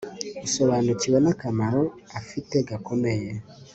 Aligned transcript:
usobanukiwe 0.45 1.17
nakamaro 1.23 1.83
afite 2.19 2.55
gakomeye 2.69 3.29